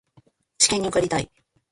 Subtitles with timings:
[0.57, 1.29] 試験に受かりたい